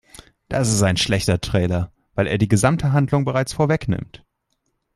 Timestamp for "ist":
0.73-0.81